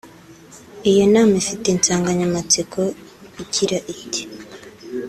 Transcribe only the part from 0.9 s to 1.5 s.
nama